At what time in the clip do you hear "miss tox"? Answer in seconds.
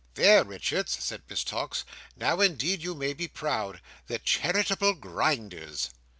1.29-1.85